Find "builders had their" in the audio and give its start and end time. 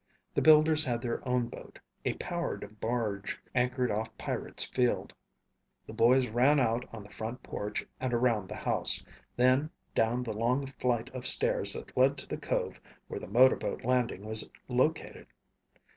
0.41-1.21